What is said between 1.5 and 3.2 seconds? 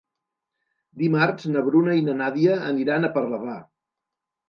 na Bruna i na Nàdia aniran a